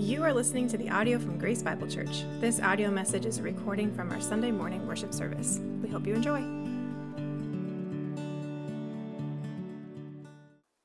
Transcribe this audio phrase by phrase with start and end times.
[0.00, 2.24] You are listening to the audio from Grace Bible Church.
[2.40, 5.60] This audio message is a recording from our Sunday morning worship service.
[5.82, 6.40] We hope you enjoy.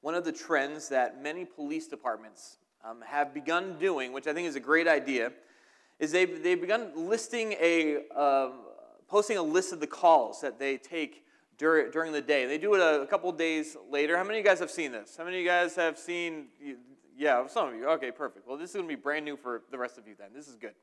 [0.02, 4.50] One of the trends that many police departments um, have begun doing, which I think
[4.50, 5.32] is a great idea,
[5.98, 8.50] is they've, they've begun listing a, uh,
[9.08, 11.24] posting a list of the calls that they take
[11.58, 12.48] during, during the day.
[12.48, 14.18] They do it a, a couple days later.
[14.18, 15.16] How many of you guys have seen this?
[15.16, 16.48] How many of you guys have seen
[17.18, 17.88] yeah, some of you.
[17.90, 18.48] Okay, perfect.
[18.48, 20.30] Well, this is going to be brand new for the rest of you then.
[20.34, 20.74] This is good.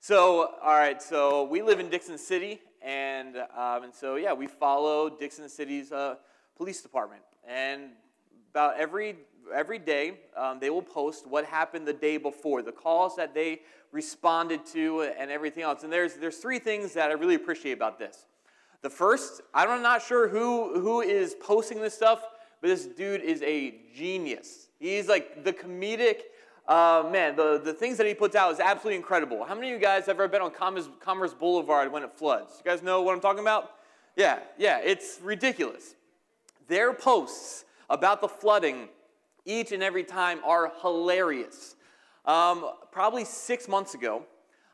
[0.00, 4.46] So, all right, so we live in Dickson City, and, um, and so, yeah, we
[4.46, 6.16] follow Dickson City's uh,
[6.56, 7.22] police department.
[7.48, 7.90] And
[8.50, 9.16] about every,
[9.54, 13.62] every day, um, they will post what happened the day before, the calls that they
[13.92, 15.84] responded to, and everything else.
[15.84, 18.26] And there's, there's three things that I really appreciate about this.
[18.82, 22.22] The first, I'm not sure who, who is posting this stuff,
[22.60, 24.68] but this dude is a genius.
[24.84, 26.18] He's like the comedic
[26.68, 27.36] uh, man.
[27.36, 29.42] The, the things that he puts out is absolutely incredible.
[29.42, 32.60] How many of you guys have ever been on Commerce, Commerce Boulevard when it floods?
[32.62, 33.70] You guys know what I'm talking about?
[34.14, 35.94] Yeah, yeah, it's ridiculous.
[36.68, 38.90] Their posts about the flooding
[39.46, 41.76] each and every time are hilarious.
[42.26, 44.24] Um, probably six months ago,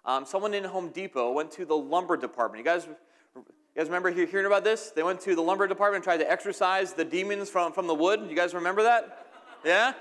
[0.04, 2.64] um, someone in Home Depot went to the lumber department.
[2.64, 2.88] You guys,
[3.36, 3.44] you
[3.76, 4.90] guys remember hearing about this?
[4.90, 7.94] They went to the lumber department and tried to exorcise the demons from, from the
[7.94, 8.26] wood.
[8.28, 9.28] You guys remember that?
[9.64, 9.92] Yeah?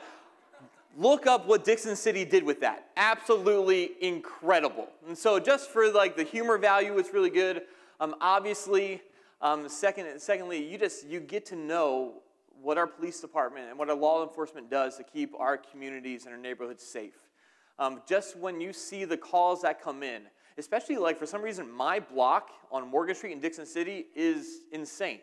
[0.98, 2.90] Look up what Dickson City did with that.
[2.98, 4.90] Absolutely incredible.
[5.08, 7.64] And so, just for like the humor value, it's really good.
[8.00, 9.02] Um, obviously,
[9.42, 12.14] um, second, secondly, you just you get to know
[12.62, 16.34] what our police department and what our law enforcement does to keep our communities and
[16.34, 17.30] our neighborhoods safe.
[17.78, 20.24] Um, just when you see the calls that come in,
[20.58, 25.20] especially like for some reason, my block on Morgan Street in Dickson City is insane.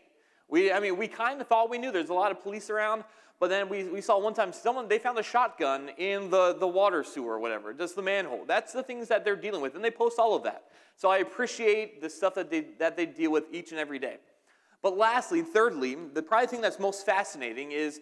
[0.48, 3.04] We, I mean, we kind of thought we knew there's a lot of police around,
[3.38, 6.66] but then we, we saw one time someone, they found a shotgun in the, the
[6.66, 8.44] water sewer or whatever, just the manhole.
[8.46, 10.64] That's the things that they're dealing with, and they post all of that.
[10.96, 14.16] So I appreciate the stuff that they, that they deal with each and every day.
[14.82, 18.00] But lastly, thirdly, the probably thing that's most fascinating is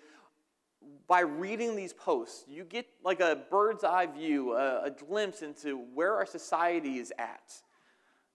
[1.06, 5.78] by reading these posts, you get like a bird's eye view, a, a glimpse into
[5.94, 7.52] where our society is at.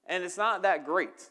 [0.06, 1.30] And it's not that great.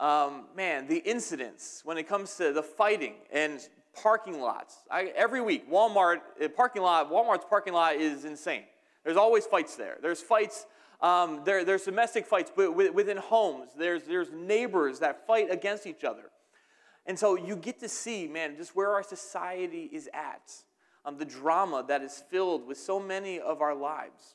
[0.00, 3.66] Um, man, the incidents when it comes to the fighting and
[4.02, 4.76] parking lots.
[4.90, 8.64] I, every week, Walmart uh, parking lot, Walmart's parking lot is insane.
[9.04, 9.98] There's always fights there.
[10.02, 10.66] There's fights.
[11.00, 13.70] Um, there, there's domestic fights but within homes.
[13.78, 16.30] There's, there's neighbors that fight against each other.
[17.06, 20.52] And so you get to see, man, just where our society is at,
[21.04, 24.34] um, the drama that is filled with so many of our lives.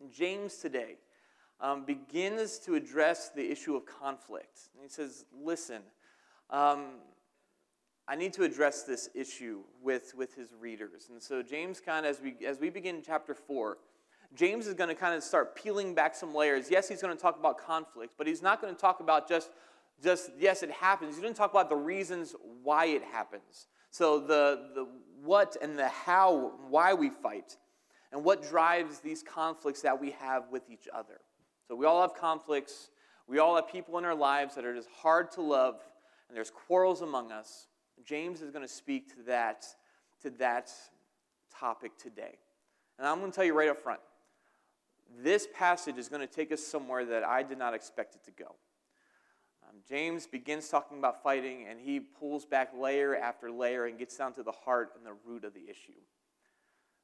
[0.00, 0.96] And James today
[1.60, 4.58] um, begins to address the issue of conflict.
[4.74, 5.80] And he says, listen,
[6.50, 6.84] um,
[8.10, 11.10] I need to address this issue with, with his readers.
[11.10, 13.76] And so, James, kind of, as we, as we begin chapter 4,
[14.34, 16.70] James is going to kind of start peeling back some layers.
[16.70, 19.50] Yes, he's going to talk about conflict, but he's not going to talk about just,
[20.02, 21.16] just yes, it happens.
[21.16, 23.66] He's going to talk about the reasons why it happens.
[23.90, 24.88] So, the, the
[25.22, 27.56] what and the how, why we fight,
[28.12, 31.20] and what drives these conflicts that we have with each other.
[31.66, 32.90] So, we all have conflicts.
[33.26, 35.76] We all have people in our lives that are just hard to love,
[36.28, 37.66] and there's quarrels among us.
[38.04, 39.66] James is going to speak to that,
[40.22, 40.70] to that
[41.58, 42.38] topic today.
[42.98, 44.00] And I'm going to tell you right up front
[45.22, 48.30] this passage is going to take us somewhere that I did not expect it to
[48.30, 48.54] go.
[49.68, 54.16] Um, James begins talking about fighting, and he pulls back layer after layer and gets
[54.16, 55.98] down to the heart and the root of the issue.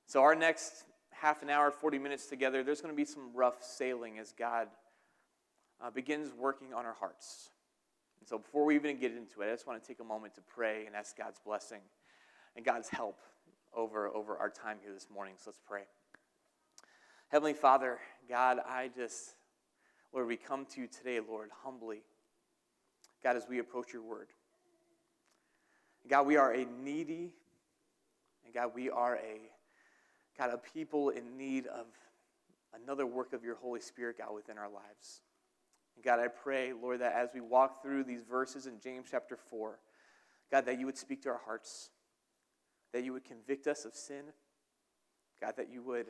[0.06, 3.62] So, our next half an hour, 40 minutes together, there's going to be some rough
[3.62, 4.69] sailing as God
[5.82, 7.50] uh, begins working on our hearts.
[8.24, 10.34] And so before we even get into it, I just want to take a moment
[10.36, 11.82] to pray and ask God's blessing
[12.56, 13.18] and God's help
[13.76, 15.34] over, over our time here this morning.
[15.36, 15.82] So let's pray.
[17.28, 19.34] Heavenly Father, God, I just,
[20.10, 22.00] Lord, we come to you today, Lord, humbly.
[23.22, 24.28] God, as we approach your word.
[26.08, 27.34] God, we are a needy,
[28.46, 29.50] and God, we are a,
[30.38, 31.84] God, a people in need of
[32.75, 35.20] another work of your Holy Spirit, God, within our lives.
[36.02, 39.79] God, I pray, Lord, that as we walk through these verses in James chapter 4,
[40.50, 41.91] God, that you would speak to our hearts,
[42.93, 44.25] that you would convict us of sin,
[45.41, 46.06] God, that you would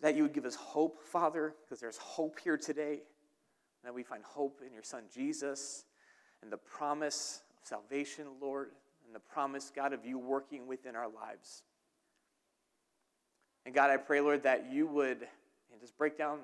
[0.00, 3.02] that you would give us hope, Father, because there's hope here today.
[3.84, 5.84] That we find hope in your Son Jesus
[6.42, 8.70] and the promise of salvation, Lord,
[9.06, 11.62] and the promise, God, of you working within our lives.
[13.64, 15.18] And God, I pray, Lord, that you would
[15.72, 16.40] and just break down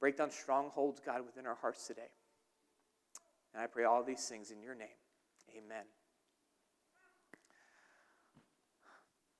[0.00, 2.08] Break down strongholds, God, within our hearts today.
[3.52, 4.88] And I pray all these things in your name.
[5.56, 5.84] Amen.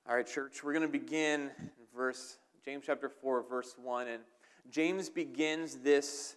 [0.08, 4.08] All right, church, we're going to begin in verse James chapter 4, verse 1.
[4.08, 4.22] And
[4.70, 6.36] James begins this,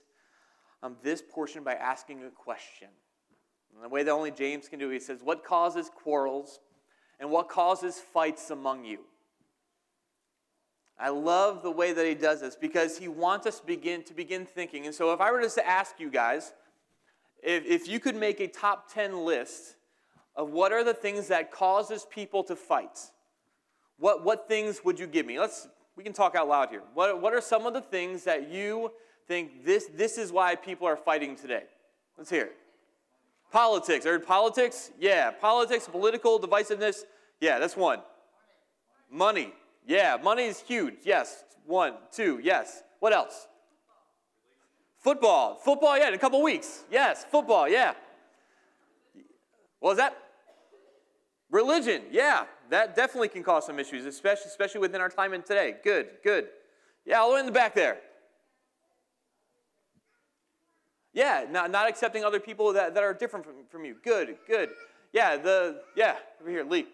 [0.82, 2.88] um, this portion by asking a question.
[3.74, 6.60] And the way that only James can do it, he says, What causes quarrels
[7.20, 9.00] and what causes fights among you?
[11.00, 14.14] I love the way that he does this because he wants us to begin to
[14.14, 14.86] begin thinking.
[14.86, 16.54] And so if I were just to ask you guys,
[17.42, 19.76] if, if you could make a top 10 list
[20.36, 23.00] of what are the things that causes people to fight,
[23.98, 25.40] what, what things would you give me?
[25.40, 26.82] Let's we can talk out loud here.
[26.94, 28.92] What, what are some of the things that you
[29.28, 31.64] think this, this is why people are fighting today?
[32.18, 32.56] Let's hear it.
[33.52, 34.06] Politics.
[34.06, 34.92] Heard politics?
[35.00, 35.32] Yeah.
[35.32, 37.02] Politics, political divisiveness.
[37.40, 38.00] Yeah, that's one.
[39.12, 39.54] Money.
[39.86, 40.96] Yeah, money is huge.
[41.04, 41.44] Yes.
[41.66, 42.84] One, two, yes.
[43.00, 43.48] What else?
[45.00, 45.60] Football.
[45.64, 46.84] Football, yeah, in a couple weeks.
[46.92, 47.94] Yes, football, yeah.
[49.80, 50.18] What was that?
[51.50, 55.76] Religion, yeah, that definitely can cause some issues, especially, especially within our time and today.
[55.84, 56.48] Good, good.
[57.06, 57.98] Yeah, all the way in the back there.
[61.14, 63.96] Yeah, not, not accepting other people that, that are different from, from you.
[64.04, 64.70] Good, good.
[65.12, 66.88] Yeah, the, yeah, over here, Lee.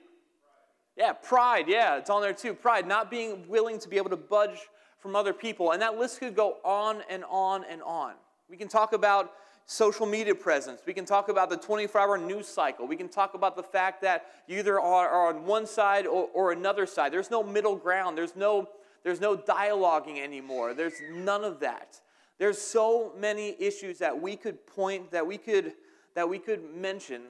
[0.99, 2.53] Yeah, pride, yeah, it's on there too.
[2.53, 4.59] Pride, not being willing to be able to budge
[4.99, 5.71] from other people.
[5.71, 8.15] And that list could go on and on and on.
[8.49, 9.31] We can talk about
[9.65, 10.81] social media presence.
[10.85, 12.85] We can talk about the 24 hour news cycle.
[12.85, 16.51] We can talk about the fact that you either are, on one side or, or
[16.51, 17.13] another side.
[17.13, 18.67] There's no middle ground, there's no,
[19.05, 20.73] there's no dialoguing anymore.
[20.73, 22.01] There's none of that.
[22.39, 25.73] There's so many issues that we could point, that we could,
[26.15, 27.21] that we could mention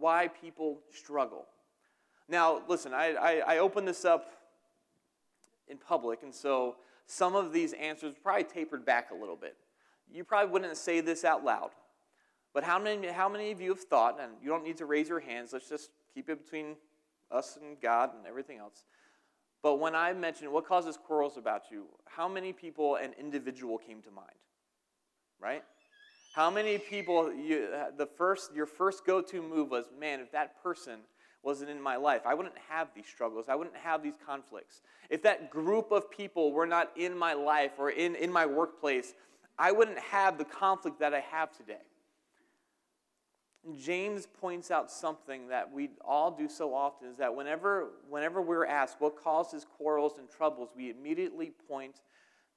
[0.00, 1.46] why people struggle.
[2.32, 4.32] Now, listen, I, I, I opened this up
[5.68, 9.54] in public, and so some of these answers probably tapered back a little bit.
[10.10, 11.72] You probably wouldn't say this out loud,
[12.54, 15.10] but how many, how many of you have thought, and you don't need to raise
[15.10, 16.76] your hands, let's just keep it between
[17.30, 18.84] us and God and everything else.
[19.62, 24.00] But when I mentioned what causes quarrels about you, how many people an individual came
[24.00, 24.30] to mind?
[25.38, 25.64] Right?
[26.34, 27.68] How many people you,
[27.98, 31.00] the first your first go-to move was, man, if that person
[31.42, 33.46] wasn't in my life, I wouldn't have these struggles.
[33.48, 34.80] I wouldn't have these conflicts.
[35.10, 39.14] If that group of people were not in my life or in, in my workplace,
[39.58, 41.82] I wouldn't have the conflict that I have today.
[43.78, 48.66] James points out something that we all do so often is that whenever, whenever we're
[48.66, 52.00] asked what causes quarrels and troubles, we immediately point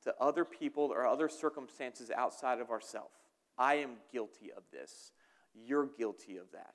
[0.03, 3.13] to other people or other circumstances outside of ourselves.
[3.57, 5.11] I am guilty of this.
[5.53, 6.73] You're guilty of that.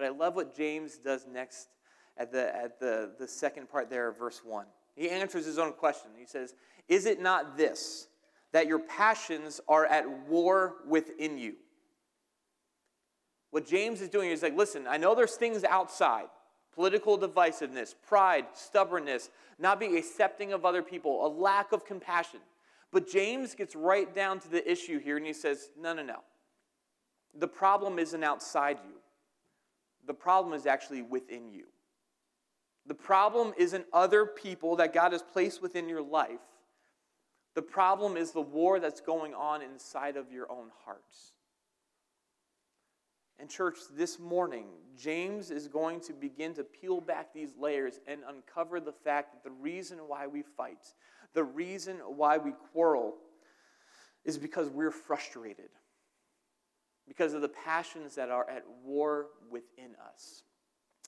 [0.00, 1.68] But I love what James does next
[2.16, 4.64] at the, at the, the second part there verse 1.
[4.96, 6.10] He answers his own question.
[6.18, 6.54] He says,
[6.88, 8.08] Is it not this,
[8.52, 11.56] that your passions are at war within you?
[13.50, 16.28] What James is doing is like, listen, I know there's things outside
[16.74, 22.40] political divisiveness, pride, stubbornness, not being accepting of other people, a lack of compassion.
[22.90, 26.20] But James gets right down to the issue here and he says, no, no, no.
[27.38, 28.99] The problem isn't outside you,
[30.06, 31.66] the problem is actually within you.
[32.86, 36.40] The problem isn't other people that God has placed within your life.
[37.54, 41.32] The problem is the war that's going on inside of your own hearts.
[43.38, 44.66] And, church, this morning,
[44.98, 49.42] James is going to begin to peel back these layers and uncover the fact that
[49.42, 50.94] the reason why we fight,
[51.32, 53.14] the reason why we quarrel,
[54.24, 55.70] is because we're frustrated,
[57.10, 60.44] because of the passions that are at war within us.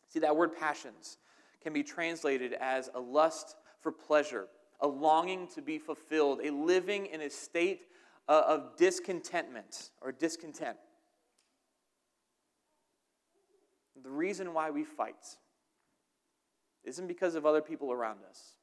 [0.09, 1.19] See, that word passions
[1.63, 4.49] can be translated as a lust for pleasure,
[4.81, 7.83] a longing to be fulfilled, a living in a state
[8.29, 10.77] uh, of discontentment or discontent.
[14.03, 15.37] The reason why we fight
[16.83, 18.57] isn't because of other people around us.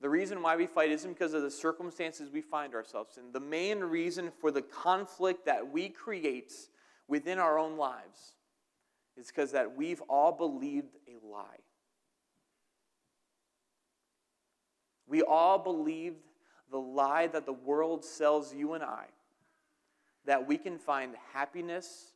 [0.00, 3.32] The reason why we fight isn't because of the circumstances we find ourselves in.
[3.32, 6.52] The main reason for the conflict that we create
[7.08, 8.34] within our own lives
[9.16, 11.58] is because that we've all believed a lie.
[15.08, 16.22] We all believed
[16.70, 19.06] the lie that the world sells you and I
[20.26, 22.12] that we can find happiness,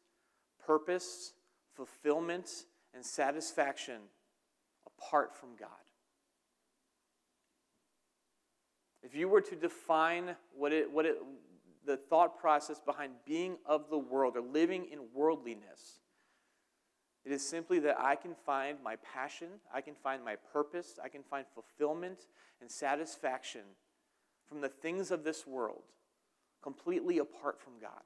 [0.66, 1.32] purpose,
[1.74, 4.02] fulfillment, and satisfaction
[4.86, 5.68] apart from God.
[9.02, 11.16] If you were to define what it, what it,
[11.84, 16.00] the thought process behind being of the world or living in worldliness,
[17.24, 21.08] it is simply that I can find my passion, I can find my purpose, I
[21.08, 22.26] can find fulfillment
[22.60, 23.62] and satisfaction
[24.48, 25.82] from the things of this world
[26.62, 28.02] completely apart from God.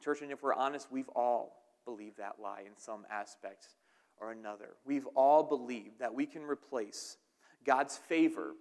[0.00, 3.74] Church, and if we're honest, we've all believed that lie in some aspects
[4.20, 4.70] or another.
[4.84, 7.16] We've all believed that we can replace
[7.64, 8.54] God's favor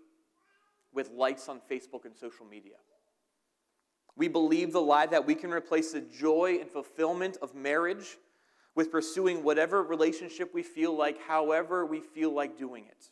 [0.94, 2.76] with likes on Facebook and social media.
[4.16, 8.18] We believe the lie that we can replace the joy and fulfillment of marriage
[8.76, 13.10] with pursuing whatever relationship we feel like, however we feel like doing it.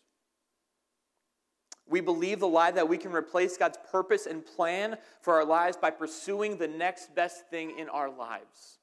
[1.88, 5.78] We believe the lie that we can replace God's purpose and plan for our lives
[5.78, 8.80] by pursuing the next best thing in our lives.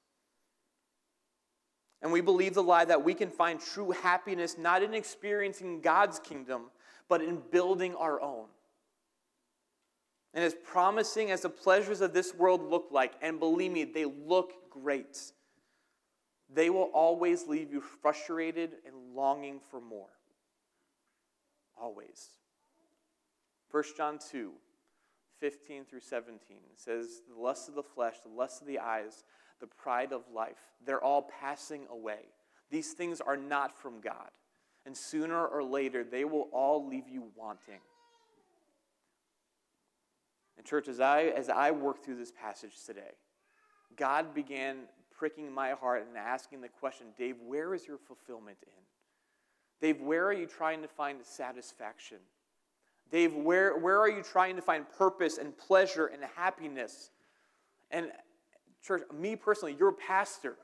[2.01, 6.19] And we believe the lie that we can find true happiness not in experiencing God's
[6.19, 6.71] kingdom,
[7.09, 8.47] but in building our own.
[10.35, 14.07] And as promising as the pleasures of this world look like, and believe me, they
[14.07, 15.19] look great,
[16.53, 20.09] they will always leave you frustrated and longing for more.
[21.81, 22.29] Always.
[23.71, 24.53] 1 John 2,
[25.41, 29.25] 15 through 17 says, The lust of the flesh, the lust of the eyes,
[29.61, 32.21] the pride of life, they're all passing away.
[32.71, 34.31] These things are not from God.
[34.85, 37.81] And sooner or later, they will all leave you wanting.
[40.57, 43.13] And, church, as I, as I work through this passage today,
[43.97, 44.79] God began
[45.17, 48.83] pricking my heart and asking the question Dave, where is your fulfillment in?
[49.81, 52.19] Dave, where are you trying to find satisfaction?
[53.11, 57.11] Dave, where, where are you trying to find purpose and pleasure and happiness?
[57.91, 58.11] And,
[58.85, 60.57] church, me personally, your pastor,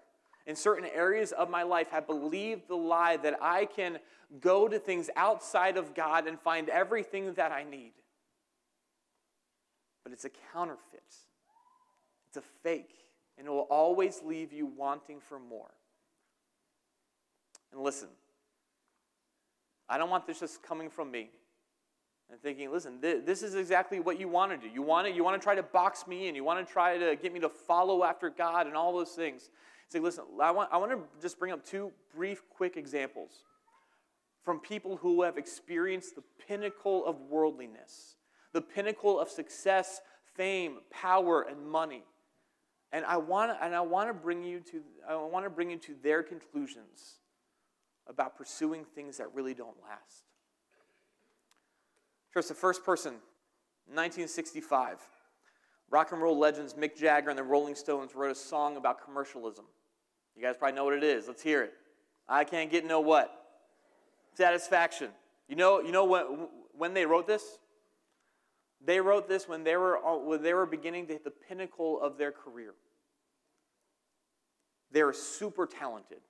[0.48, 3.98] in certain areas of my life, have believed the lie that I can
[4.40, 7.92] go to things outside of God and find everything that I need.
[10.02, 11.02] But it's a counterfeit,
[12.28, 12.94] it's a fake,
[13.36, 15.70] and it will always leave you wanting for more.
[17.70, 18.08] And listen,
[19.86, 21.28] I don't want this just coming from me
[22.30, 24.72] and thinking, listen, th- this is exactly what you want to do.
[24.72, 26.34] You want to, you want to try to box me in.
[26.34, 29.50] You want to try to get me to follow after God and all those things.
[29.88, 33.44] Say, listen, I want, I want to just bring up two brief, quick examples
[34.44, 38.16] from people who have experienced the pinnacle of worldliness,
[38.52, 40.00] the pinnacle of success,
[40.34, 42.02] fame, power, and money.
[42.92, 45.78] And I want, and I want to bring you to, I want to bring you
[45.78, 47.16] to their conclusions
[48.06, 50.24] about pursuing things that really don't last.
[52.30, 53.12] First, the first person,
[53.86, 54.98] 1965.
[55.90, 59.64] Rock and roll legends Mick Jagger and the Rolling Stones wrote a song about commercialism.
[60.38, 61.26] You guys probably know what it is.
[61.26, 61.74] Let's hear it.
[62.28, 63.34] I can't get no what?
[64.34, 65.08] Satisfaction.
[65.48, 66.28] You know, you know what,
[66.76, 67.42] when they wrote this?
[68.84, 72.18] They wrote this when they were, when they were beginning to hit the pinnacle of
[72.18, 72.74] their career.
[74.92, 76.20] They were super talented.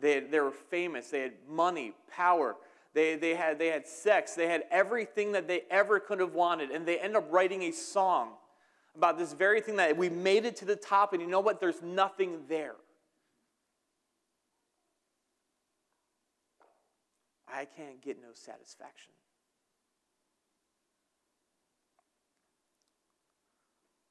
[0.00, 1.10] They, they were famous.
[1.10, 2.56] They had money, power,
[2.94, 4.34] they, they, had, they had sex.
[4.34, 6.70] They had everything that they ever could have wanted.
[6.70, 8.30] And they end up writing a song
[8.96, 11.60] about this very thing that we made it to the top, and you know what?
[11.60, 12.74] There's nothing there.
[17.46, 19.12] I can't get no satisfaction.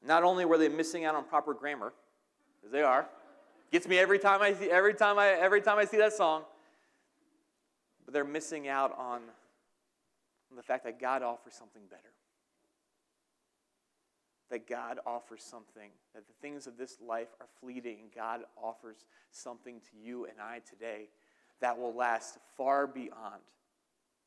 [0.04, 1.94] Not only were they missing out on proper grammar,
[2.66, 3.08] as they are,
[3.72, 6.44] gets me every time I see every time I every time I see that song
[8.08, 9.20] but they're missing out on,
[10.50, 12.14] on the fact that God offers something better.
[14.50, 19.82] That God offers something, that the things of this life are fleeting, God offers something
[19.92, 21.10] to you and I today
[21.60, 23.42] that will last far beyond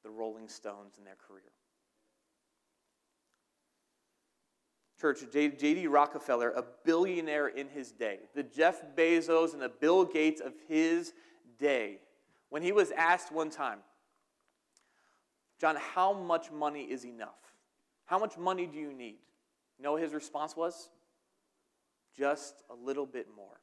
[0.02, 1.52] the Rolling Stones in their career.
[5.00, 5.86] Church, J.D.
[5.86, 11.14] Rockefeller, a billionaire in his day, the Jeff Bezos and the Bill Gates of his
[11.58, 12.00] day,
[12.50, 13.78] when he was asked one time,
[15.58, 17.54] John, how much money is enough?
[18.04, 19.18] How much money do you need?
[19.80, 20.90] You know what his response was?
[22.14, 23.62] Just a little bit more.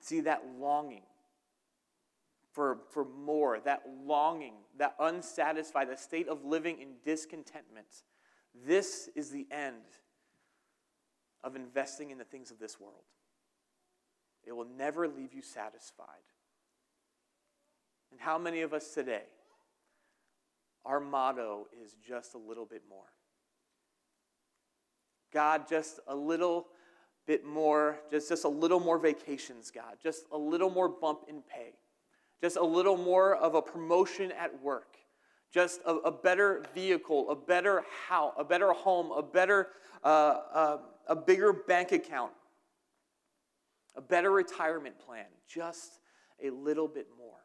[0.00, 1.02] See, that longing
[2.54, 8.04] for, for more, that longing, that unsatisfied, that state of living in discontentment,
[8.66, 9.84] this is the end
[11.44, 13.04] of investing in the things of this world.
[14.46, 16.06] It will never leave you satisfied.
[18.10, 19.24] And how many of us today,
[20.86, 23.04] our motto is just a little bit more?
[25.36, 26.68] God, just a little
[27.26, 31.42] bit more, just, just a little more vacations, God, just a little more bump in
[31.42, 31.74] pay,
[32.40, 34.96] just a little more of a promotion at work,
[35.52, 39.68] just a, a better vehicle, a better house, a better home, a better,
[40.02, 42.32] uh, uh, a bigger bank account,
[43.94, 46.00] a better retirement plan, just
[46.42, 47.40] a little bit more.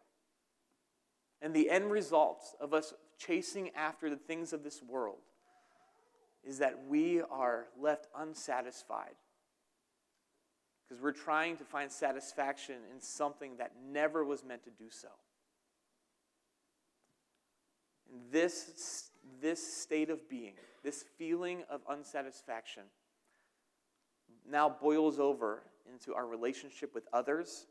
[1.41, 5.17] And the end result of us chasing after the things of this world
[6.43, 9.15] is that we are left unsatisfied
[10.87, 15.07] because we're trying to find satisfaction in something that never was meant to do so.
[18.11, 19.09] And this,
[19.41, 22.83] this state of being, this feeling of unsatisfaction,
[24.49, 27.67] now boils over into our relationship with others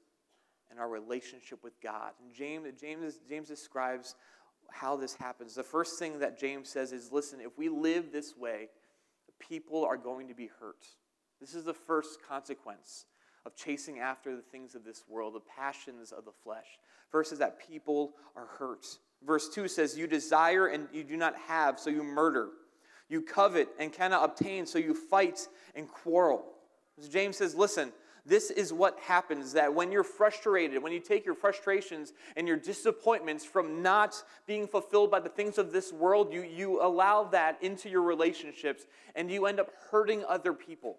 [0.71, 2.13] and our relationship with God.
[2.25, 4.15] And James, James, James describes
[4.73, 5.55] how this happens.
[5.55, 8.69] The first thing that James says is listen, if we live this way,
[9.39, 10.85] people are going to be hurt.
[11.41, 13.07] This is the first consequence
[13.47, 16.67] of chasing after the things of this world, the passions of the flesh.
[17.11, 18.87] First is that people are hurt.
[19.25, 22.51] Verse 2 says, You desire and you do not have, so you murder.
[23.09, 26.45] You covet and cannot obtain, so you fight and quarrel.
[27.11, 27.93] James says, Listen,
[28.27, 32.57] this is what happens that when you're frustrated, when you take your frustrations and your
[32.57, 37.63] disappointments from not being fulfilled by the things of this world, you, you allow that
[37.63, 40.99] into your relationships and you end up hurting other people.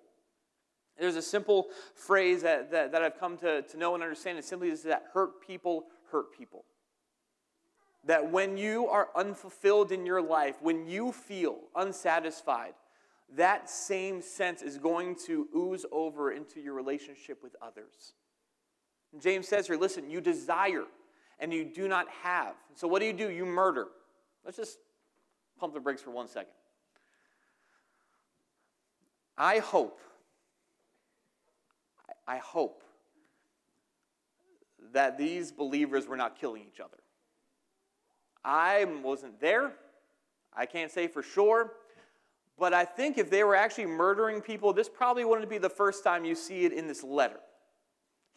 [1.00, 4.38] There's a simple phrase that, that, that I've come to, to know and understand.
[4.38, 6.66] It simply is that hurt people hurt people.
[8.06, 12.74] That when you are unfulfilled in your life, when you feel unsatisfied,
[13.36, 18.14] that same sense is going to ooze over into your relationship with others.
[19.14, 20.86] And James says here listen, you desire
[21.40, 22.56] and you do not have.
[22.76, 23.30] So what do you do?
[23.30, 23.88] You murder.
[24.46, 24.78] Let's just
[25.60, 26.54] pump the brakes for one second.
[29.38, 30.00] I hope
[32.28, 32.84] I hope
[34.94, 36.98] that these believers were not killing each other.
[38.44, 39.74] I wasn't there.
[40.54, 41.74] I can't say for sure.
[42.62, 46.04] But I think if they were actually murdering people, this probably wouldn't be the first
[46.04, 47.40] time you see it in this letter.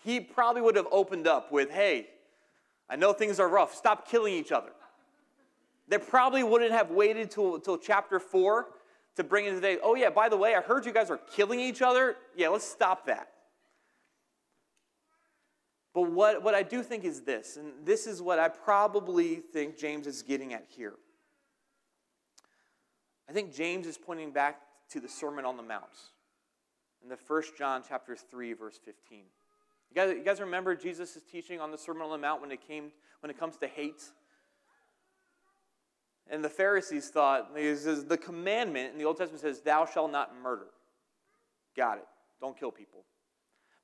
[0.02, 2.06] He probably would have opened up with, hey,
[2.88, 3.74] I know things are rough.
[3.74, 4.70] Stop killing each other.
[5.88, 8.66] They probably wouldn't have waited till, till chapter 4
[9.16, 9.76] to bring in today.
[9.82, 12.16] Oh, yeah, by the way, I heard you guys are killing each other.
[12.34, 13.28] Yeah, let's stop that.
[15.92, 19.76] But what, what I do think is this, and this is what I probably think
[19.76, 20.94] James is getting at here.
[23.28, 24.60] I think James is pointing back
[24.90, 25.84] to the Sermon on the Mount
[27.02, 29.18] in the First John chapter 3, verse 15.
[29.18, 29.24] You
[29.94, 32.90] guys, you guys remember Jesus' teaching on the Sermon on the Mount when it came
[33.20, 34.02] when it comes to hate?
[36.30, 40.32] And the Pharisees thought, says, the commandment in the Old Testament says, Thou shalt not
[40.42, 40.66] murder.
[41.76, 42.06] Got it.
[42.40, 43.04] Don't kill people.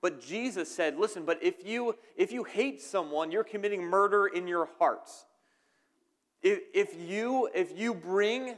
[0.03, 4.47] But Jesus said, listen, but if you if you hate someone, you're committing murder in
[4.47, 5.27] your hearts.
[6.43, 8.55] If, if you if you bring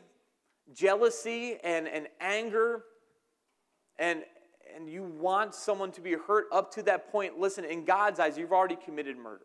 [0.74, 2.84] jealousy and, and anger
[3.98, 4.22] and
[4.74, 8.38] and you want someone to be hurt up to that point, listen, in God's eyes,
[8.38, 9.44] you've already committed murder.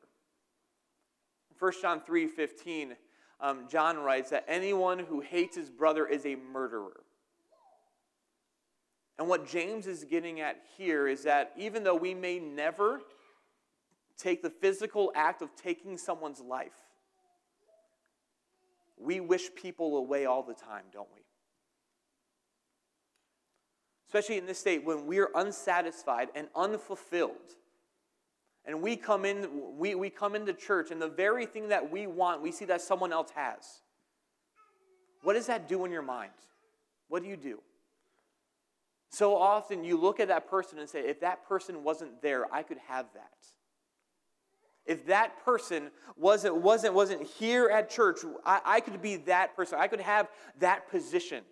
[1.60, 2.95] 1 John 3 15,
[3.39, 7.01] um, John writes that anyone who hates his brother is a murderer.
[9.19, 13.01] And what James is getting at here is that even though we may never
[14.17, 16.87] take the physical act of taking someone's life,
[18.99, 21.21] we wish people away all the time, don't we?
[24.07, 27.55] Especially in this state when we're unsatisfied and unfulfilled.
[28.65, 32.07] And we come in, we, we come into church, and the very thing that we
[32.07, 33.81] want, we see that someone else has.
[35.23, 36.31] What does that do in your mind?
[37.07, 37.60] What do you do?
[39.10, 42.63] So often you look at that person and say, if that person wasn't there, I
[42.63, 43.31] could have that.
[44.88, 49.78] If that person wasn't, wasn't, wasn't here at church, I, I could be that person.
[49.80, 51.43] I could have that position.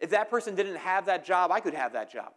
[0.00, 2.32] If that person didn't have that job, I could have that job.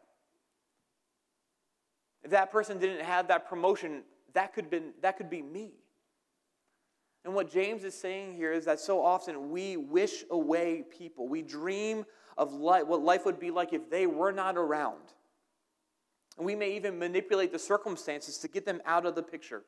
[2.23, 5.71] If that person didn't have that promotion, that could, been, that could be me.
[7.23, 11.29] And what James is saying here is that so often we wish away people.
[11.29, 12.05] We dream
[12.37, 15.13] of life, what life would be like if they were not around.
[16.37, 19.63] And we may even manipulate the circumstances to get them out of the picture.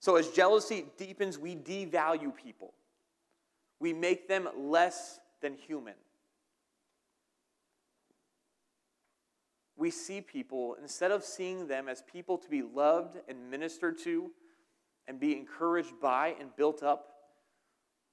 [0.00, 2.74] So, as jealousy deepens, we devalue people,
[3.80, 5.94] we make them less than human.
[9.76, 14.32] We see people, instead of seeing them as people to be loved and ministered to
[15.06, 17.06] and be encouraged by and built up,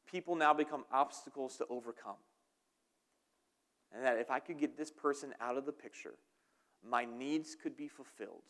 [0.06, 2.18] people now become obstacles to overcome.
[3.92, 6.14] And that if I could get this person out of the picture,
[6.84, 8.44] my needs could be fulfilled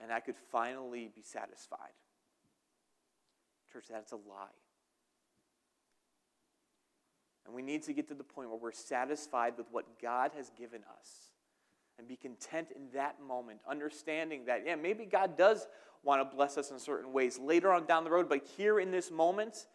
[0.00, 1.92] and I could finally be satisfied.
[3.72, 4.56] Church, that's a lie.
[7.46, 10.50] And we need to get to the point where we're satisfied with what God has
[10.50, 11.30] given us
[11.98, 15.66] and be content in that moment, understanding that, yeah, maybe God does
[16.02, 18.90] want to bless us in certain ways later on down the road, but here in
[18.90, 19.66] this moment,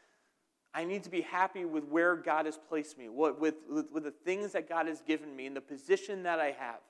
[0.76, 4.12] I need to be happy with where God has placed me, with, with, with the
[4.12, 6.82] things that God has given me, and the position that I have,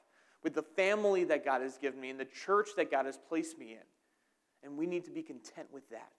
[0.44, 3.60] with the family that God has given me, and the church that God has placed
[3.60, 3.86] me in.
[4.64, 6.12] And we need to be content with that.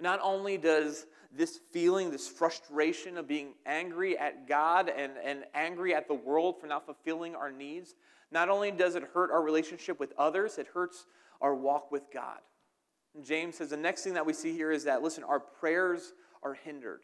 [0.00, 5.94] Not only does this feeling, this frustration of being angry at God and, and angry
[5.94, 7.94] at the world for not fulfilling our needs,
[8.32, 11.06] not only does it hurt our relationship with others, it hurts
[11.40, 12.38] our walk with God.
[13.20, 16.54] James says the next thing that we see here is that, listen, our prayers are
[16.54, 17.00] hindered.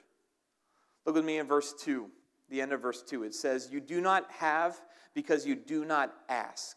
[1.04, 2.08] Look with me in verse 2,
[2.48, 3.24] the end of verse 2.
[3.24, 4.80] It says, You do not have
[5.14, 6.76] because you do not ask.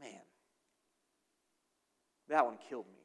[0.00, 0.20] Man,
[2.28, 3.00] that one killed me.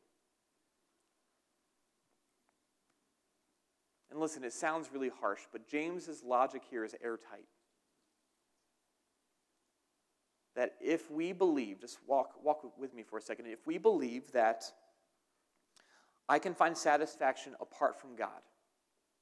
[4.12, 7.46] And listen, it sounds really harsh, but James's logic here is airtight.
[10.58, 14.32] That if we believe, just walk, walk with me for a second, if we believe
[14.32, 14.66] that
[16.28, 18.42] I can find satisfaction apart from God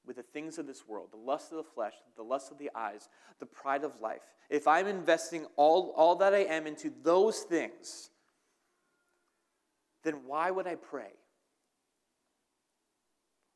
[0.06, 2.70] with the things of this world, the lust of the flesh, the lust of the
[2.74, 7.40] eyes, the pride of life, if I'm investing all, all that I am into those
[7.40, 8.08] things,
[10.02, 11.12] then why would I pray?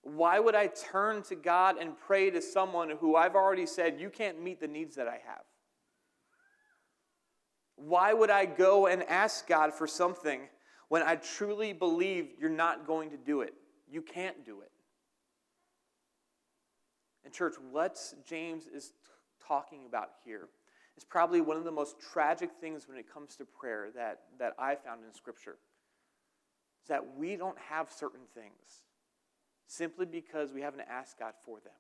[0.02, 4.10] Why would I turn to God and pray to someone who I've already said, you
[4.10, 5.44] can't meet the needs that I have?
[7.86, 10.42] Why would I go and ask God for something
[10.88, 13.54] when I truly believe you're not going to do it?
[13.90, 14.70] You can't do it.
[17.24, 18.92] And, church, what James is
[19.46, 20.48] talking about here
[20.96, 24.52] is probably one of the most tragic things when it comes to prayer that, that
[24.58, 25.56] I found in Scripture.
[26.82, 28.84] Is that we don't have certain things
[29.66, 31.72] simply because we haven't asked God for them.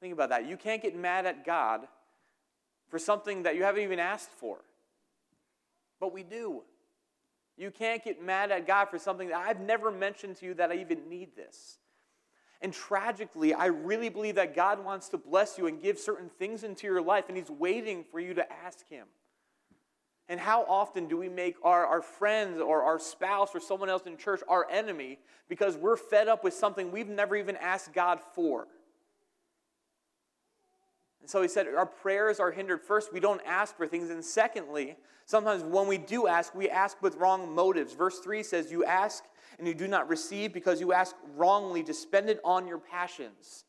[0.00, 0.48] Think about that.
[0.48, 1.82] You can't get mad at God
[2.92, 4.58] for something that you haven't even asked for.
[5.98, 6.60] But we do.
[7.56, 10.70] You can't get mad at God for something that I've never mentioned to you that
[10.70, 11.78] I even need this.
[12.60, 16.64] And tragically, I really believe that God wants to bless you and give certain things
[16.64, 19.06] into your life, and He's waiting for you to ask Him.
[20.28, 24.02] And how often do we make our, our friends or our spouse or someone else
[24.06, 28.20] in church our enemy because we're fed up with something we've never even asked God
[28.34, 28.68] for?
[31.22, 32.82] And so he said our prayers are hindered.
[32.82, 34.10] First, we don't ask for things.
[34.10, 37.94] And secondly, sometimes when we do ask, we ask with wrong motives.
[37.94, 39.24] Verse 3 says, You ask
[39.58, 43.64] and you do not receive because you ask wrongly to spend it on your passions.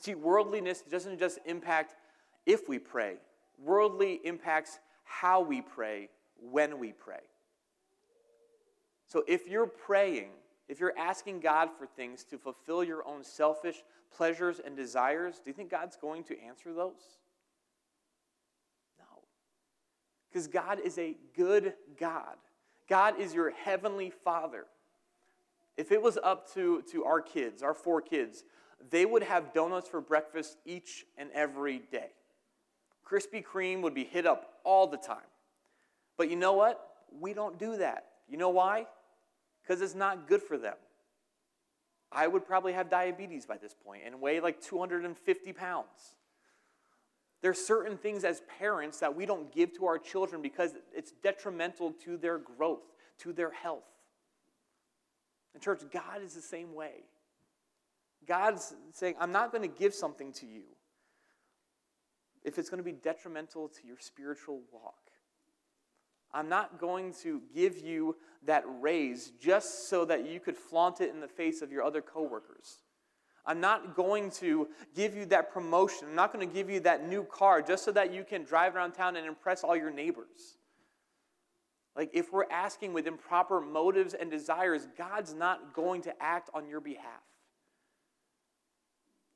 [0.00, 1.94] See, worldliness doesn't just impact
[2.44, 3.18] if we pray,
[3.56, 6.08] worldly impacts how we pray
[6.40, 7.20] when we pray.
[9.06, 10.30] So if you're praying,
[10.68, 13.82] if you're asking God for things to fulfill your own selfish
[14.14, 17.18] pleasures and desires, do you think God's going to answer those?
[18.98, 19.22] No.
[20.30, 22.36] Because God is a good God.
[22.88, 24.66] God is your heavenly Father.
[25.76, 28.44] If it was up to, to our kids, our four kids,
[28.90, 32.10] they would have donuts for breakfast each and every day.
[33.06, 35.18] Krispy Kreme would be hit up all the time.
[36.16, 36.80] But you know what?
[37.20, 38.06] We don't do that.
[38.28, 38.86] You know why?
[39.62, 40.74] Because it's not good for them.
[42.10, 46.16] I would probably have diabetes by this point and weigh like 250 pounds.
[47.40, 51.92] There's certain things as parents that we don't give to our children because it's detrimental
[52.04, 52.84] to their growth,
[53.18, 53.82] to their health.
[55.54, 57.04] And, church, God is the same way.
[58.26, 60.62] God's saying, I'm not going to give something to you
[62.44, 65.01] if it's going to be detrimental to your spiritual walk.
[66.34, 71.10] I'm not going to give you that raise just so that you could flaunt it
[71.10, 72.78] in the face of your other coworkers.
[73.44, 76.08] I'm not going to give you that promotion.
[76.08, 78.76] I'm not going to give you that new car just so that you can drive
[78.76, 80.56] around town and impress all your neighbors.
[81.94, 86.68] Like, if we're asking with improper motives and desires, God's not going to act on
[86.68, 87.20] your behalf.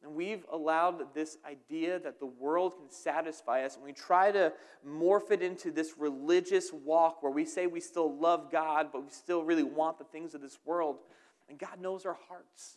[0.07, 4.53] And we've allowed this idea that the world can satisfy us, and we try to
[4.87, 9.11] morph it into this religious walk where we say we still love God, but we
[9.11, 10.99] still really want the things of this world.
[11.49, 12.77] And God knows our hearts.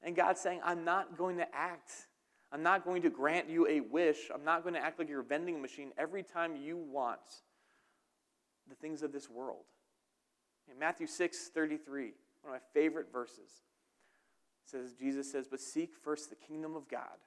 [0.00, 1.90] And God's saying, I'm not going to act.
[2.52, 4.30] I'm not going to grant you a wish.
[4.32, 7.18] I'm not going to act like you're a vending machine every time you want
[8.68, 9.64] the things of this world.
[10.70, 13.62] In Matthew 6 33, one of my favorite verses
[14.72, 17.18] says Jesus says, "But seek first the kingdom of God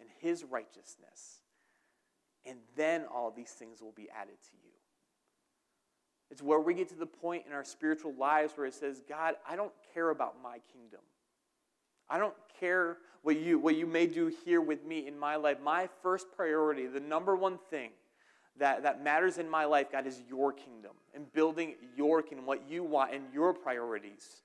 [0.00, 1.40] and his righteousness,
[2.44, 4.72] and then all these things will be added to you."
[6.30, 9.36] It's where we get to the point in our spiritual lives where it says, God,
[9.48, 11.00] I don't care about my kingdom.
[12.08, 15.58] I don't care what you, what you may do here with me in my life.
[15.60, 17.90] My first priority, the number one thing
[18.58, 22.68] that, that matters in my life, God, is your kingdom and building your kingdom, what
[22.68, 24.42] you want and your priorities.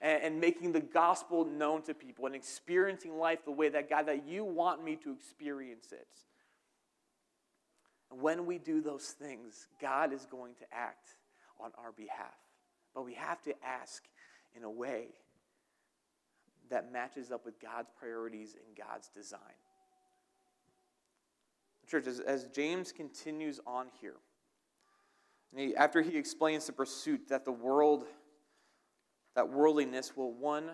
[0.00, 4.06] And, and making the gospel known to people and experiencing life the way that God,
[4.06, 6.08] that you want me to experience it.
[8.10, 11.08] And when we do those things, God is going to act
[11.60, 12.36] on our behalf.
[12.94, 14.04] But we have to ask
[14.56, 15.08] in a way
[16.70, 19.40] that matches up with God's priorities and God's design.
[21.88, 24.16] Church, as, as James continues on here,
[25.54, 28.06] he, after he explains the pursuit that the world,
[29.36, 30.70] that worldliness will, one,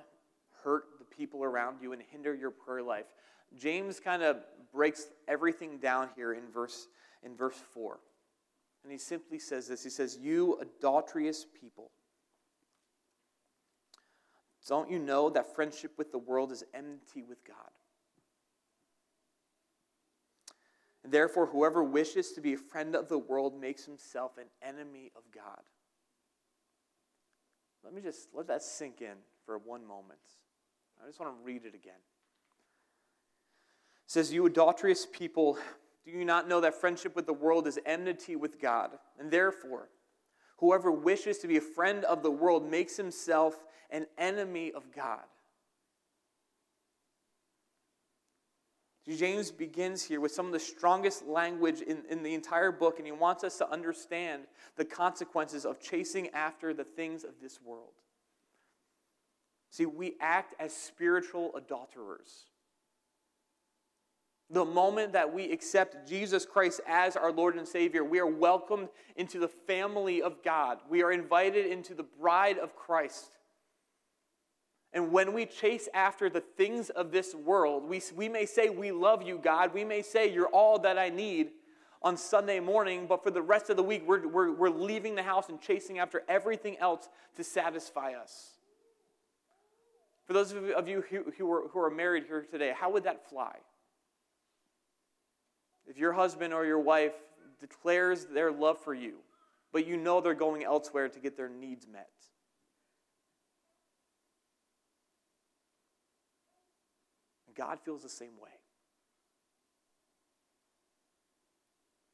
[0.65, 3.07] hurt the people around you and hinder your prayer life,
[3.59, 4.39] James kind of
[4.73, 6.87] breaks everything down here in verse,
[7.23, 7.99] in verse 4.
[8.85, 11.91] And he simply says this He says, You adulterous people.
[14.69, 17.57] Don't you know that friendship with the world is enmity with God?
[21.05, 25.23] Therefore, whoever wishes to be a friend of the world makes himself an enemy of
[25.35, 25.63] God.
[27.85, 30.21] Let me just let that sink in for one moment.
[31.03, 31.95] I just want to read it again.
[34.05, 35.59] It says, You adulterous people,
[36.05, 38.91] do you not know that friendship with the world is enmity with God?
[39.19, 39.89] And therefore,
[40.59, 45.23] whoever wishes to be a friend of the world makes himself an enemy of God.
[49.09, 53.07] James begins here with some of the strongest language in, in the entire book, and
[53.07, 54.43] he wants us to understand
[54.77, 57.95] the consequences of chasing after the things of this world.
[59.71, 62.47] See, we act as spiritual adulterers.
[64.51, 68.91] The moment that we accept Jesus Christ as our Lord and Savior, we are welcomed
[69.17, 70.79] into the family of God.
[70.89, 73.31] We are invited into the bride of Christ.
[74.95, 78.93] And when we chase after the things of this world, we, we may say, We
[78.93, 79.73] love you, God.
[79.73, 81.51] We may say, You're all that I need
[82.03, 85.23] on Sunday morning, but for the rest of the week, we're, we're, we're leaving the
[85.23, 88.51] house and chasing after everything else to satisfy us.
[90.27, 93.29] For those of you who, who, are, who are married here today, how would that
[93.29, 93.57] fly?
[95.87, 97.13] If your husband or your wife
[97.61, 99.15] declares their love for you,
[99.73, 102.11] but you know they're going elsewhere to get their needs met,
[107.55, 108.51] God feels the same way.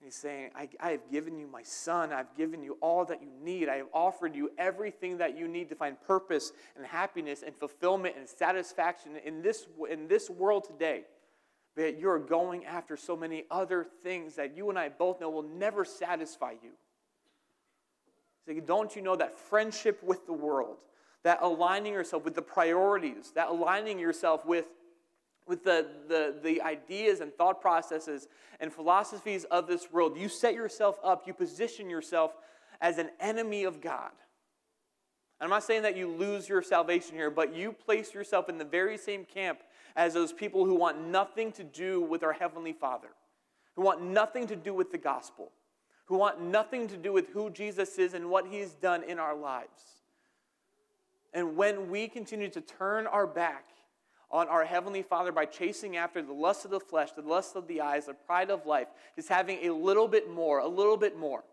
[0.02, 2.12] He's saying, I, I, have given you my son.
[2.12, 3.68] I've given you all that you need.
[3.68, 8.14] I have offered you everything that you need to find purpose and happiness and fulfillment
[8.16, 11.02] and satisfaction in this, in this world today.
[11.74, 15.42] But you're going after so many other things that you and I both know will
[15.42, 16.70] never satisfy you.
[18.46, 20.78] So don't you know that friendship with the world,
[21.24, 24.66] that aligning yourself with the priorities, that aligning yourself with
[25.48, 28.28] with the, the, the ideas and thought processes
[28.60, 30.16] and philosophies of this world.
[30.16, 32.36] You set yourself up, you position yourself
[32.80, 34.12] as an enemy of God.
[35.40, 38.64] I'm not saying that you lose your salvation here, but you place yourself in the
[38.64, 39.60] very same camp
[39.94, 43.08] as those people who want nothing to do with our Heavenly Father,
[43.76, 45.52] who want nothing to do with the gospel,
[46.06, 49.36] who want nothing to do with who Jesus is and what He's done in our
[49.36, 50.02] lives.
[51.32, 53.67] And when we continue to turn our back
[54.30, 57.66] on our Heavenly Father by chasing after the lust of the flesh, the lust of
[57.66, 61.18] the eyes, the pride of life, is having a little bit more, a little bit
[61.18, 61.44] more.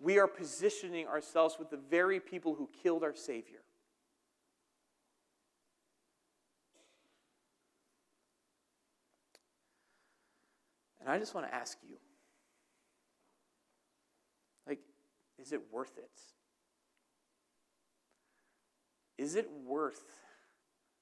[0.00, 3.60] We are positioning ourselves with the very people who killed our Savior.
[11.00, 11.96] And I just want to ask you
[14.66, 14.80] like,
[15.40, 16.10] is it worth it?
[19.16, 20.04] Is it worth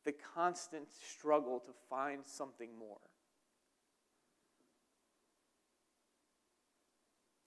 [0.07, 2.97] the constant struggle to find something more?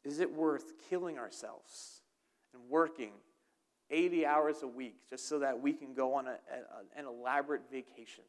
[0.03, 2.01] Is it worth killing ourselves
[2.53, 3.11] and working
[3.89, 7.61] 80 hours a week just so that we can go on a, a, an elaborate
[7.71, 8.23] vacation?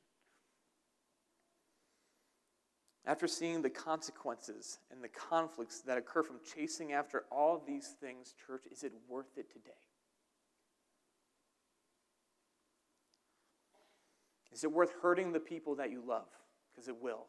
[3.07, 8.35] After seeing the consequences and the conflicts that occur from chasing after all these things,
[8.47, 9.71] church, is it worth it today?
[14.53, 16.27] Is it worth hurting the people that you love?
[16.73, 17.27] Because it will.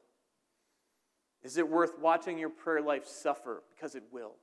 [1.43, 3.63] Is it worth watching your prayer life suffer?
[3.75, 4.33] Because it will.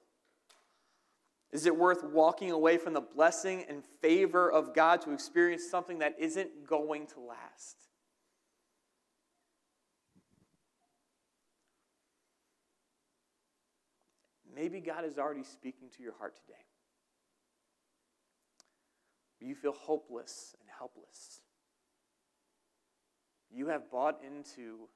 [1.51, 6.01] Is it worth walking away from the blessing and favor of God to experience something
[6.01, 7.77] that isn't going to last?
[14.55, 16.59] Maybe God is already speaking to your heart today.
[19.41, 21.41] You feel hopeless and helpless.
[23.55, 24.89] You have bought into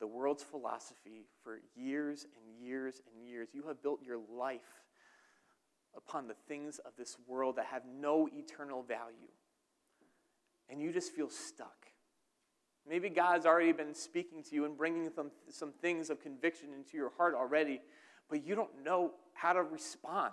[0.00, 3.48] the world's philosophy for years and years and years.
[3.52, 4.82] You have built your life
[5.96, 9.28] upon the things of this world that have no eternal value.
[10.68, 11.86] and you just feel stuck.
[12.88, 16.96] Maybe God's already been speaking to you and bringing some, some things of conviction into
[16.96, 17.80] your heart already,
[18.28, 20.32] but you don't know how to respond.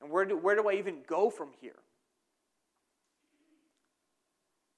[0.00, 1.78] And where do, where do I even go from here?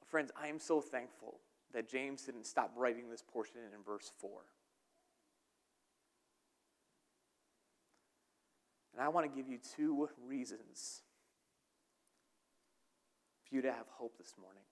[0.04, 1.40] Friends, I am so thankful
[1.74, 4.30] that James didn't stop writing this portion in verse 4.
[8.94, 11.02] And I want to give you two reasons
[13.44, 14.62] for you to have hope this morning.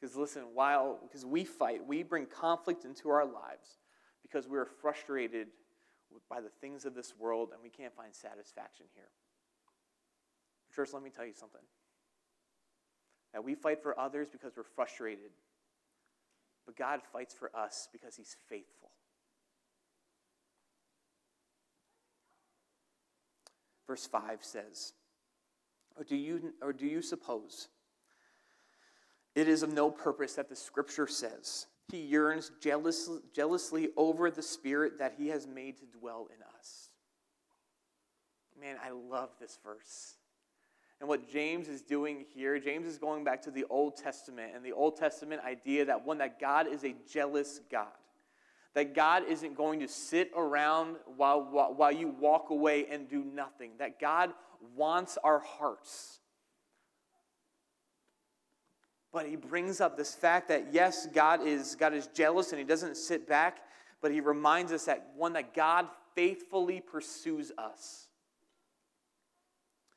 [0.00, 3.78] Because listen, while because we fight, we bring conflict into our lives
[4.22, 5.48] because we're frustrated
[6.30, 9.10] by the things of this world and we can't find satisfaction here.
[10.74, 11.60] Church, let me tell you something.
[13.34, 15.30] That we fight for others because we're frustrated.
[16.64, 18.90] But God fights for us because he's faithful.
[23.86, 24.94] Verse 5 says,
[25.98, 27.68] Or do you, or do you suppose
[29.34, 34.42] it is of no purpose that the scripture says he yearns jealous, jealously over the
[34.42, 36.88] spirit that he has made to dwell in us.
[38.58, 40.14] Man, I love this verse.
[41.04, 44.64] And what James is doing here, James is going back to the Old Testament and
[44.64, 47.88] the Old Testament idea that one, that God is a jealous God.
[48.72, 53.22] That God isn't going to sit around while, while, while you walk away and do
[53.22, 53.72] nothing.
[53.80, 54.32] That God
[54.74, 56.20] wants our hearts.
[59.12, 62.64] But he brings up this fact that yes, God is, God is jealous and he
[62.64, 63.58] doesn't sit back,
[64.00, 68.08] but he reminds us that one, that God faithfully pursues us.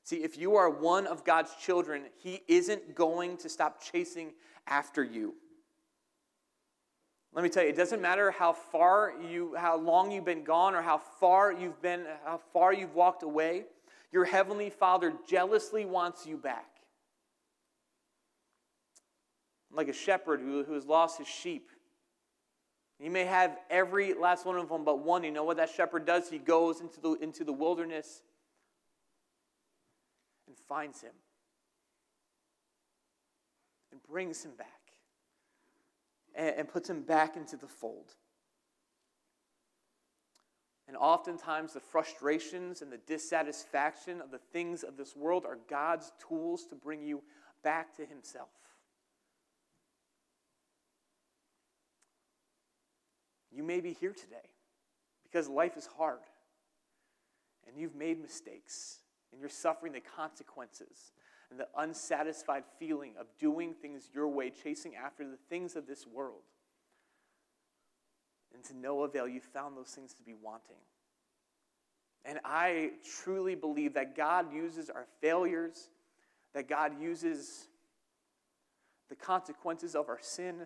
[0.07, 4.31] See, if you are one of God's children, he isn't going to stop chasing
[4.65, 5.35] after you.
[7.33, 10.75] Let me tell you, it doesn't matter how far you, how long you've been gone
[10.75, 13.65] or how far you've been, how far you've walked away,
[14.13, 16.69] your heavenly Father jealously wants you back
[19.73, 21.69] like a shepherd who, who has lost his sheep.
[22.97, 25.25] He may have every last one of them but one.
[25.25, 26.29] You know what that shepherd does?
[26.29, 28.21] He goes into the, into the wilderness
[30.67, 31.13] finds him
[33.91, 34.67] and brings him back
[36.35, 38.15] and, and puts him back into the fold.
[40.87, 46.13] And oftentimes, the frustrations and the dissatisfaction of the things of this world are God's
[46.25, 47.21] tools to bring you
[47.61, 48.47] back to Himself.
[53.51, 54.49] You may be here today
[55.23, 56.19] because life is hard
[57.67, 58.99] and you've made mistakes
[59.31, 61.11] and you're suffering the consequences
[61.49, 66.05] and the unsatisfied feeling of doing things your way, chasing after the things of this
[66.05, 66.41] world.
[68.53, 70.77] And to no avail, you found those things to be wanting.
[72.25, 72.91] And I
[73.23, 75.89] truly believe that God uses our failures,
[76.53, 77.67] that God uses
[79.09, 80.65] the consequences of our sin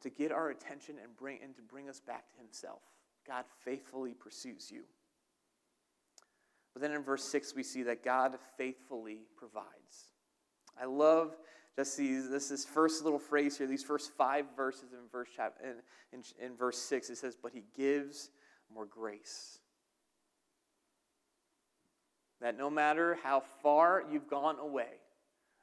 [0.00, 2.80] to get our attention and bring and to bring us back to himself.
[3.26, 4.82] God faithfully pursues you.
[6.72, 10.10] But then in verse 6 we see that God faithfully provides.
[10.80, 11.36] I love
[11.76, 15.64] just these this is first little phrase here, these first five verses in verse chapter
[15.64, 18.30] in, in, in verse 6 it says, "But he gives
[18.72, 19.58] more grace."
[22.40, 25.00] That no matter how far you've gone away,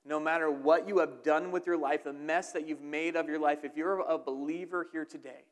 [0.05, 3.27] no matter what you have done with your life, the mess that you've made of
[3.27, 5.43] your life, if you're a believer here today,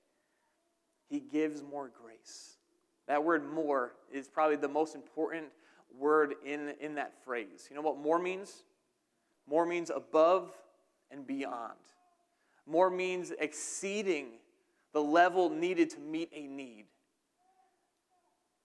[1.09, 2.56] He gives more grace.
[3.07, 5.45] That word more is probably the most important
[5.97, 7.67] word in, in that phrase.
[7.69, 8.63] You know what more means?
[9.47, 10.51] More means above
[11.09, 11.73] and beyond.
[12.65, 14.27] More means exceeding
[14.93, 16.85] the level needed to meet a need.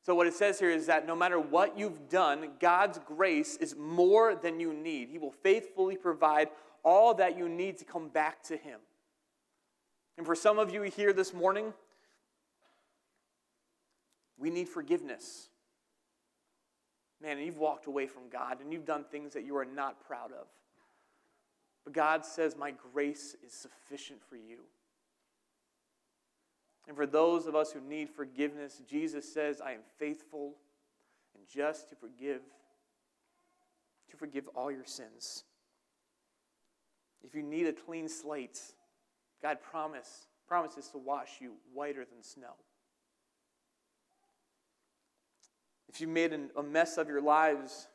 [0.05, 3.77] So, what it says here is that no matter what you've done, God's grace is
[3.77, 5.09] more than you need.
[5.11, 6.49] He will faithfully provide
[6.83, 8.81] all that you need to come back to Him.
[10.19, 11.73] And for some of you here this morning,
[14.43, 15.49] we need forgiveness.
[17.23, 20.33] Man, you've walked away from God and you've done things that you are not proud
[20.33, 20.49] of.
[21.85, 24.65] But God says, My grace is sufficient for you.
[26.89, 30.57] And for those of us who need forgiveness, Jesus says, I am faithful
[31.37, 32.43] and just to forgive,
[34.11, 35.45] to forgive all your sins.
[37.23, 38.59] If you need a clean slate,
[39.41, 42.55] God promise, promises to wash you whiter than snow.
[45.93, 47.89] If you made an, a mess of your lives,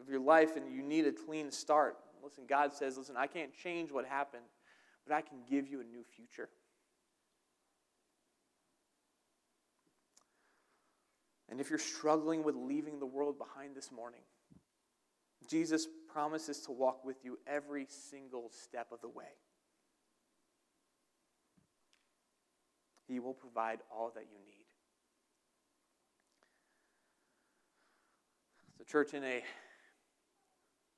[0.00, 3.54] of your life, and you need a clean start, listen, God says, listen, I can't
[3.54, 4.44] change what happened,
[5.06, 6.48] but I can give you a new future.
[11.48, 14.22] And if you're struggling with leaving the world behind this morning,
[15.48, 19.36] Jesus promises to walk with you every single step of the way.
[23.06, 24.71] He will provide all that you need.
[28.82, 29.44] So, church, in a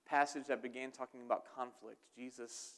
[0.08, 2.76] passage that began talking about conflict, Jesus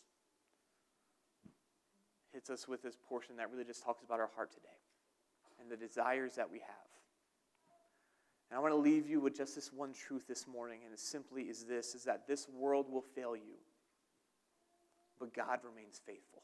[2.32, 4.66] hits us with this portion that really just talks about our heart today
[5.60, 6.88] and the desires that we have.
[8.50, 10.98] And I want to leave you with just this one truth this morning, and it
[10.98, 13.58] simply is this is that this world will fail you,
[15.20, 16.42] but God remains faithful.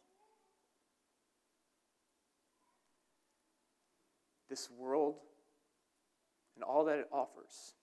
[4.49, 5.17] This world
[6.55, 7.75] and all that it offers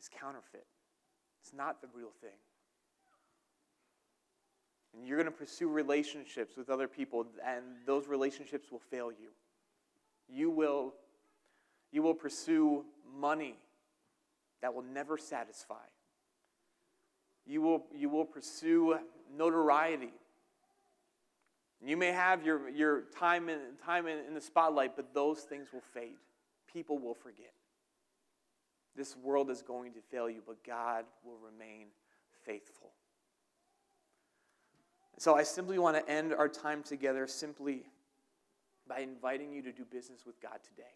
[0.00, 0.66] is counterfeit.
[1.42, 2.30] It's not the real thing.
[4.94, 9.28] And you're going to pursue relationships with other people, and those relationships will fail you.
[10.28, 10.94] You will,
[11.92, 12.84] you will pursue
[13.18, 13.56] money
[14.62, 15.74] that will never satisfy.
[17.46, 18.98] You will, you will pursue
[19.36, 20.12] notoriety.
[21.84, 25.68] You may have your, your time, in, time in, in the spotlight, but those things
[25.72, 26.18] will fade.
[26.72, 27.52] People will forget.
[28.96, 31.86] This world is going to fail you, but God will remain
[32.44, 32.90] faithful.
[35.18, 37.84] So I simply want to end our time together simply
[38.88, 40.88] by inviting you to do business with God today.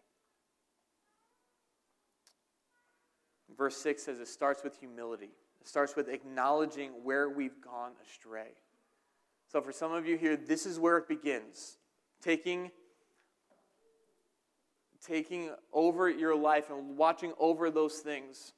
[3.57, 5.29] Verse 6 says it starts with humility.
[5.61, 8.49] It starts with acknowledging where we've gone astray.
[9.47, 11.77] So for some of you here, this is where it begins.
[12.21, 12.71] Taking
[15.05, 18.53] taking over your life and watching over those things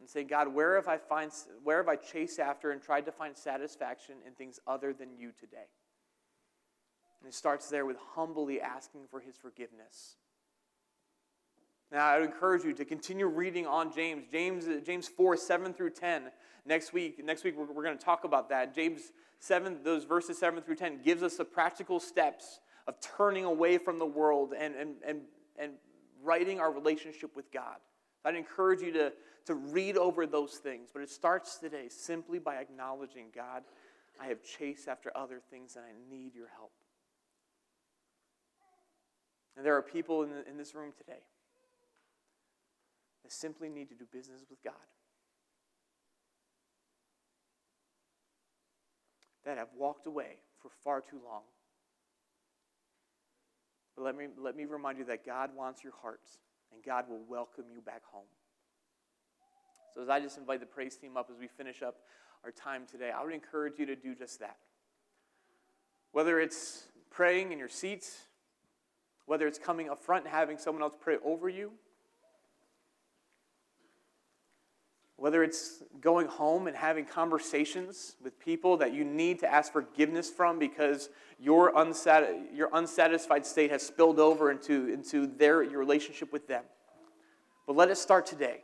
[0.00, 1.30] and say, God, where have I find
[1.62, 5.32] where have I chased after and tried to find satisfaction in things other than you
[5.38, 5.68] today?
[7.20, 10.16] And it starts there with humbly asking for his forgiveness.
[11.92, 14.24] Now, I would encourage you to continue reading on James.
[14.30, 16.30] James, James 4, 7 through 10.
[16.64, 18.74] Next week, next week we're, we're going to talk about that.
[18.74, 23.76] James 7, those verses 7 through 10, gives us the practical steps of turning away
[23.76, 25.22] from the world and, and, and
[25.58, 25.72] and
[26.22, 27.76] righting our relationship with God.
[28.24, 29.12] I'd encourage you to,
[29.46, 33.62] to read over those things, but it starts today simply by acknowledging God,
[34.20, 36.72] I have chased after other things and I need your help.
[39.56, 41.20] And there are people in, the, in this room today
[43.22, 44.74] that simply need to do business with God.
[49.44, 51.42] That have walked away for far too long
[54.00, 56.38] but let me, let me remind you that God wants your hearts,
[56.72, 58.24] and God will welcome you back home.
[59.94, 61.96] So, as I just invite the praise team up as we finish up
[62.42, 64.56] our time today, I would encourage you to do just that.
[66.12, 68.22] Whether it's praying in your seats,
[69.26, 71.72] whether it's coming up front and having someone else pray over you,
[75.20, 80.30] whether it's going home and having conversations with people that you need to ask forgiveness
[80.30, 81.70] from because your,
[82.54, 86.64] your unsatisfied state has spilled over into, into their, your relationship with them.
[87.66, 88.62] But let it start today.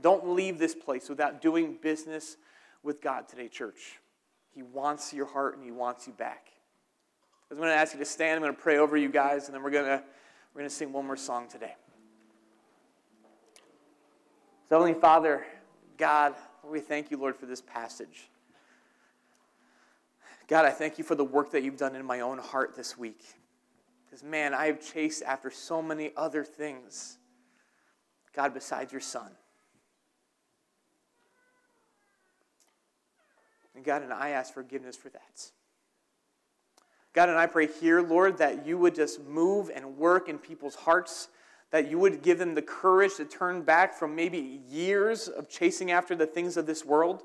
[0.00, 2.38] Don't leave this place without doing business
[2.82, 3.98] with God today, church.
[4.54, 6.46] He wants your heart and He wants you back.
[7.50, 8.36] I'm going to ask you to stand.
[8.36, 10.02] I'm going to pray over you guys, and then we're going to,
[10.54, 11.74] we're going to sing one more song today.
[14.70, 15.44] So, Heavenly Father,
[16.00, 16.34] God,
[16.64, 18.30] we thank you, Lord, for this passage.
[20.48, 22.96] God, I thank you for the work that you've done in my own heart this
[22.96, 23.20] week.
[24.06, 27.18] Because, man, I have chased after so many other things,
[28.34, 29.30] God, besides your son.
[33.74, 35.50] And God, and I ask forgiveness for that.
[37.12, 40.76] God, and I pray here, Lord, that you would just move and work in people's
[40.76, 41.28] hearts
[41.70, 45.90] that you would give them the courage to turn back from maybe years of chasing
[45.90, 47.22] after the things of this world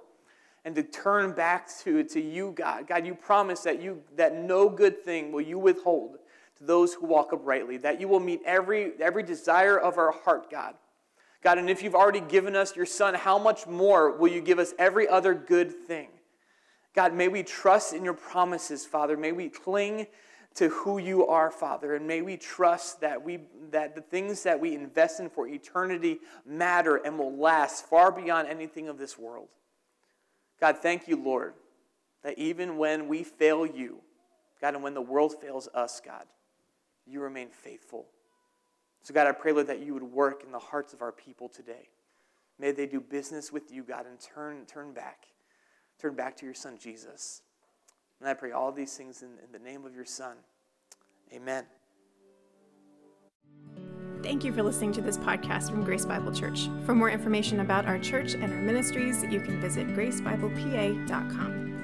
[0.63, 2.87] and to turn back to, to you, God.
[2.87, 6.17] God, you promise that, you, that no good thing will you withhold
[6.57, 10.49] to those who walk uprightly, that you will meet every, every desire of our heart,
[10.49, 10.75] God.
[11.43, 14.57] God, and if you've already given us your Son, how much more will you give
[14.57, 16.07] us every other good thing?
[16.95, 19.17] God, may we trust in your promises, Father.
[19.17, 20.07] May we cling
[20.55, 21.95] to who you are, Father.
[21.95, 23.41] And may we trust that, we,
[23.71, 28.47] that the things that we invest in for eternity matter and will last far beyond
[28.47, 29.49] anything of this world.
[30.59, 31.53] God, thank you, Lord,
[32.23, 33.97] that even when we fail you,
[34.61, 36.23] God, and when the world fails us, God,
[37.05, 38.05] you remain faithful.
[39.03, 41.49] So, God, I pray, Lord, that you would work in the hearts of our people
[41.49, 41.89] today.
[42.57, 45.27] May they do business with you, God, and turn, turn back.
[45.99, 47.41] Turn back to your Son, Jesus.
[48.19, 50.37] And I pray all these things in, in the name of your Son.
[51.33, 51.65] Amen.
[54.23, 56.67] Thank you for listening to this podcast from Grace Bible Church.
[56.85, 61.74] For more information about our church and our ministries, you can visit gracebiblepa.com.